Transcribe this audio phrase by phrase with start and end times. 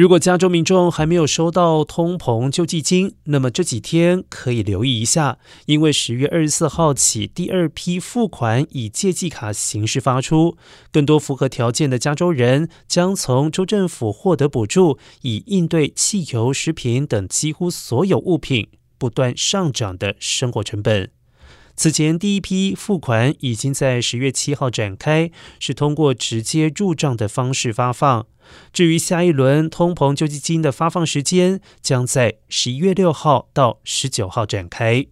[0.00, 10.56] 如果加州民众还没有收到通膨救济金，那么这几天可以留意一下，因为十月二十四号起，第二批付款以借记卡形式发出，
[10.90, 21.10] 更多符合条件的加州人将从州政府获得补助，以应对汽油、食品等几乎所有物品不断上涨的生活成本。
[21.76, 28.26] 此前第一批付款已经在十月七号展开，是通过直接入账的方式发放。
[28.72, 35.06] 至于下一轮通膨救济金的发放时间，将在十一月六号到十九号展开。